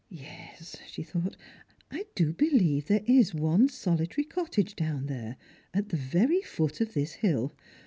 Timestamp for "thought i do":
1.03-2.33